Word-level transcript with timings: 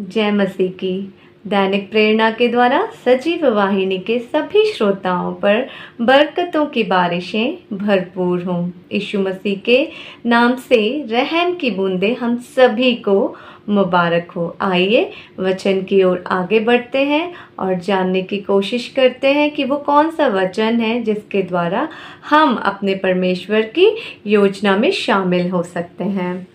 जय 0.00 0.30
मसीह 0.30 0.70
की 0.70 1.14
दैनिक 1.46 1.90
प्रेरणा 1.90 2.30
के 2.30 2.48
द्वारा 2.48 2.80
सजीव 3.04 3.46
वाहिनी 3.46 3.98
के 3.98 4.18
सभी 4.18 4.64
श्रोताओं 4.64 5.32
पर 5.32 5.68
बरकतों 6.00 6.66
की 6.66 6.82
बारिशें 6.82 7.76
भरपूर 7.76 8.42
हों। 8.42 8.70
यीशु 8.92 9.18
मसीह 9.18 9.58
के 9.58 9.88
नाम 10.26 10.54
से 10.56 10.80
रहम 11.10 11.54
की 11.54 11.70
बूंदें 11.70 12.16
हम 12.16 12.36
सभी 12.56 12.94
को 12.94 13.36
मुबारक 13.68 14.30
हो। 14.30 14.56
आइए 14.60 15.10
वचन 15.38 15.82
की 15.82 16.02
ओर 16.02 16.24
आगे 16.26 16.60
बढ़ते 16.60 17.04
हैं 17.04 17.32
और 17.58 17.74
जानने 17.78 18.22
की 18.22 18.38
कोशिश 18.38 18.88
करते 18.88 19.32
हैं 19.32 19.50
कि 19.50 19.64
वो 19.64 19.76
कौन 19.76 20.10
सा 20.10 20.26
वचन 20.26 20.80
है 20.80 21.02
जिसके 21.02 21.42
द्वारा 21.42 21.88
हम 22.30 22.54
अपने 22.54 22.94
परमेश्वर 22.94 23.60
की 23.60 23.90
योजना 24.26 24.76
में 24.76 24.90
शामिल 24.90 25.50
हो 25.50 25.62
सकते 25.62 26.04
हैं। 26.04 26.46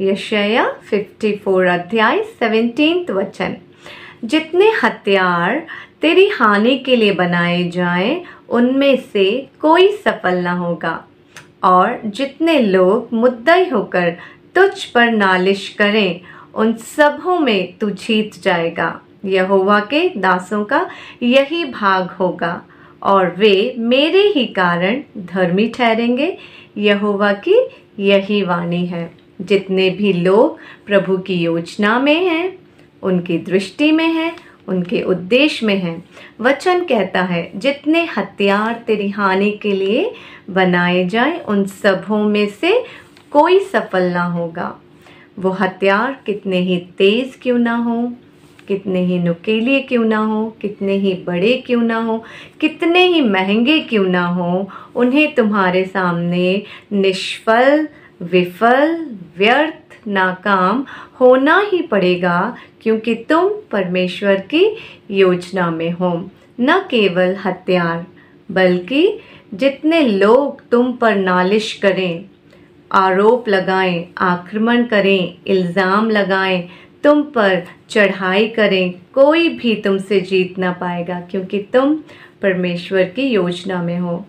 यशया 0.00 0.76
54 0.90 1.66
अध्याय 1.66 2.22
17 2.22 3.10
वचन। 3.10 3.56
जितने 4.24 4.72
हथियार 4.84 5.66
तेरी 6.02 6.28
हानि 6.28 6.76
के 6.76 6.96
लिए 6.96 7.12
बनाए 7.12 7.68
जाएँ, 7.68 8.22
उनमें 8.48 8.96
से 8.96 9.48
कोई 9.60 9.88
सफल 9.88 10.34
ना 10.34 10.52
होगा। 10.52 11.04
और 11.64 12.00
जितने 12.06 12.58
लोग 12.58 13.08
मुद्दई 13.12 13.68
होकर 13.68 14.10
तुझ 14.54 14.84
पर 14.84 15.10
नालिश 15.10 15.68
करें, 15.68 16.20
उन 16.54 16.72
सबों 16.72 17.38
में 17.38 17.78
तू 17.80 17.90
जीत 17.90 18.42
जाएगा। 18.42 19.00
यहोवा 19.24 19.80
के 19.80 20.08
दासों 20.16 20.64
का 20.64 20.90
यही 21.22 21.64
भाग 21.64 22.10
होगा, 22.10 22.62
और 23.02 23.34
वे 23.38 23.74
मेरे 23.78 24.22
ही 24.22 24.46
कारण 24.46 25.02
धर्मी 25.18 25.68
ठहरेंगे। 25.68 26.38
यहोवा 26.76 27.32
की 27.32 27.68
यही 27.98 28.42
वाणी 28.42 28.86
है। 28.86 29.19
जितने 29.40 29.90
भी 29.90 30.12
लोग 30.12 30.58
प्रभु 30.86 31.18
की 31.18 31.34
योजना 31.34 31.98
में 31.98 32.26
हैं, 32.26 32.58
उनकी 33.02 33.38
दृष्टि 33.38 33.92
में 33.92 34.08
हैं, 34.08 34.36
उनके 34.68 35.02
उद्देश्य 35.02 35.66
में 35.66 35.76
हैं, 35.76 36.04
वचन 36.40 36.84
कहता 36.84 37.22
है, 37.22 37.52
जितने 37.56 38.04
हथियार 38.16 38.84
तेरी 38.86 39.08
हानि 39.08 39.50
के 39.50 39.72
लिए 39.72 40.12
बनाए 40.50 41.08
जाएँ, 41.08 41.40
उन 41.40 41.64
सबों 41.64 42.24
में 42.24 42.48
से 42.48 42.84
कोई 43.30 43.60
सफल 43.60 44.02
ना 44.02 44.22
होगा। 44.22 44.80
वो 45.38 45.50
हथियार 45.50 46.22
कितने 46.26 46.58
ही 46.58 46.76
तेज 46.76 47.38
क्यों 47.42 47.58
ना 47.58 47.76
हो, 47.76 48.12
कितने 48.68 49.04
ही 49.04 49.18
नुकीले 49.18 49.80
क्यों 49.80 50.04
ना 50.04 50.18
हो, 50.18 50.56
कितने 50.60 50.92
ही 50.92 51.14
बड़े 51.14 51.62
क्यों 51.66 51.82
ना 51.82 51.96
हो, 51.96 52.24
कितने 52.60 53.06
ही 53.06 53.20
महँगे 53.20 53.80
क्यों 53.80 54.04
ना 54.04 54.26
हो, 54.26 54.68
उन्हें 54.94 55.34
तुम्हारे 55.34 55.84
सामने 55.84 56.62
निष्फल 56.92 57.88
विफल, 58.20 59.06
व्यर्थ, 59.38 60.06
नाकाम 60.08 60.84
होना 61.20 61.58
ही 61.72 61.82
पड़ेगा 61.82 62.56
क्योंकि 62.82 63.14
तुम 63.28 63.48
परमेश्वर 63.70 64.40
की 64.54 64.64
योजना 65.10 65.70
में 65.70 65.90
हो। 65.90 66.30
न 66.60 66.78
केवल 66.90 67.36
हथियार, 67.44 68.06
बल्कि 68.50 69.20
जितने 69.54 70.00
लोग 70.02 70.62
तुम 70.70 70.92
पर 70.92 71.16
नालिश 71.16 71.72
करें, 71.72 72.24
आरोप 72.90 73.48
लगाएँ, 73.48 74.04
आक्रमण 74.18 74.84
करें, 74.84 75.34
इल्ज़ाम 75.46 76.10
लगाएँ, 76.10 76.68
तुम 77.04 77.22
पर 77.22 77.62
चढ़ाई 77.90 78.48
करें, 78.48 78.94
कोई 79.14 79.48
भी 79.48 79.74
तुमसे 79.74 80.20
जीत 80.20 80.58
ना 80.58 80.72
पाएगा 80.72 81.20
क्योंकि 81.20 81.58
तुम 81.72 81.94
परमेश्वर 82.42 83.04
की 83.04 83.22
योजना 83.22 83.82
में 83.82 83.98
हो। 83.98 84.24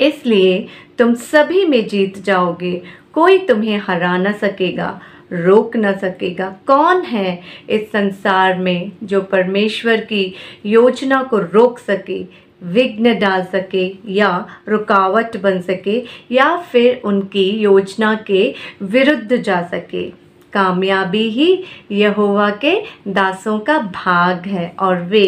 इसलिए 0.00 0.66
तुम 0.98 1.14
सभी 1.14 1.64
में 1.64 1.86
जीत 1.88 2.18
जाओगे। 2.18 2.82
कोई 3.12 3.38
तुम्हें 3.38 3.76
हरा 3.78 4.16
ना 4.16 4.32
सकेगा, 4.32 5.00
रोक 5.32 5.76
न 5.76 5.92
सकेगा। 5.92 6.48
कौन 6.66 7.02
है 7.02 7.40
इस 7.70 7.88
संसार 7.88 8.58
में 8.58 8.92
जो 9.02 9.20
परमेश्वर 9.22 10.00
की 10.00 10.34
योजना 10.66 11.22
को 11.22 11.38
रोक 11.38 11.78
सके, 11.78 12.22
विघ्न 12.62 13.18
डाल 13.18 13.42
सके 13.44 13.86
या 14.08 14.46
रुकावट 14.68 15.36
बन 15.36 15.60
सके 15.60 16.02
या 16.30 16.56
फिर 16.72 17.00
उनकी 17.04 17.48
योजना 17.50 18.14
के 18.26 18.54
विरुद्ध 18.82 19.36
जा 19.36 19.62
सके? 19.62 20.23
कामयाबी 20.54 21.28
ही 21.30 21.48
यहोवा 21.92 22.48
के 22.64 22.74
दासों 23.08 23.58
का 23.58 23.78
भाग 23.94 24.46
है 24.46 24.66
और 24.80 25.02
वे 25.02 25.26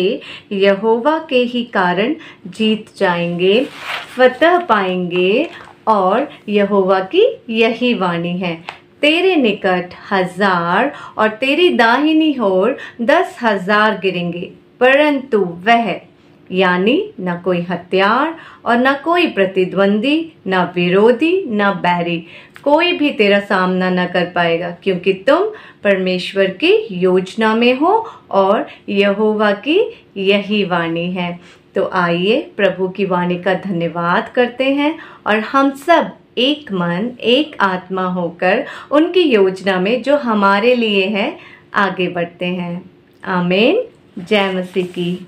यहोवा 0.52 1.18
के 1.30 1.42
ही 1.44 1.64
कारण 1.74 2.14
जीत 2.48 2.96
जाएँगे, 2.98 3.64
फतह 4.16 4.58
पाएँगे 4.60 5.48
और 5.88 6.28
यहोवा 6.48 7.00
की 7.14 7.26
यही 7.50 7.94
वाणी 7.94 8.36
है। 8.38 8.54
तेरे 9.02 9.34
निकट 9.36 9.94
हज़ार 10.10 10.92
और 11.18 11.28
तेरी 11.36 11.68
दाहिनी 11.70 12.34
ओर 12.42 12.76
दस 13.02 13.36
हज़ार 13.42 13.98
गिरेंगे, 14.02 14.50
परंतु 14.80 15.38
वह, 15.66 15.94
यानी 16.50 16.96
न 17.20 17.36
कोई 17.44 17.60
हथियार 17.60 18.34
और 18.64 18.76
न 18.76 18.92
कोई 19.04 19.26
प्रतिद्वंदी, 19.26 20.32
न 20.46 20.62
विरोधी, 20.74 21.32
न 21.48 21.70
बैरी 21.82 22.18
कोई 22.66 22.92
भी 22.92 23.10
तेरा 23.10 23.38
सामना 23.40 23.90
न 23.90 24.06
कर 24.06 24.24
पाएगा, 24.24 24.70
क्योंकि 24.82 25.12
तुम 25.12 25.44
परमेश्वर 25.84 26.46
की 26.46 26.72
योजना 26.92 27.54
में 27.54 27.74
हो 27.74 27.92
और 28.30 28.66
यहोवा 28.88 29.52
की 29.52 29.78
यही 30.16 30.64
वाणी 30.64 31.10
है। 31.12 31.38
तो 31.74 31.88
आइए 31.92 32.40
प्रभु 32.56 32.88
की 32.88 33.04
वाणी 33.04 33.38
का 33.38 33.54
धन्यवाद 33.54 34.28
करते 34.28 34.64
हैं 34.64 34.98
और 35.26 35.38
हम 35.38 35.70
सब 35.70 36.10
एक 36.38 36.72
मन, 36.72 37.10
एक 37.20 37.56
आत्मा 37.60 38.04
होकर 38.04 38.64
उनकी 38.90 39.20
योजना 39.20 39.78
में 39.80 40.02
जो 40.02 40.16
हमारे 40.16 40.74
लिए 40.74 41.06
है, 41.06 41.36
आगे 41.74 42.08
बढ़ते 42.08 42.46
हैं। 42.46 42.90
आमेन। 43.24 43.82
जय 44.18 44.52
मसीह 44.52 44.86
की। 44.86 45.26